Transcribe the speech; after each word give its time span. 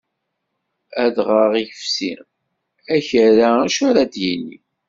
Adɣaɣ 1.03 1.51
ifsi, 1.65 2.11
akerra 2.95 3.49
acu 3.65 3.83
ar 3.89 3.95
ad 4.03 4.13
yini. 4.23 4.57